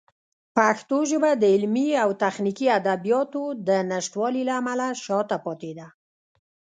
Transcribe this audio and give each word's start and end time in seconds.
پښتو 0.57 0.97
ژبه 1.09 1.31
د 1.37 1.43
علمي 1.53 1.87
او 2.03 2.09
تخنیکي 2.23 2.67
ادبیاتو 2.79 3.43
د 3.67 3.69
نشتوالي 3.91 4.43
له 4.47 4.53
امله 4.61 4.87
شاته 5.03 5.37
پاتې 5.45 5.71
ده. 5.77 5.87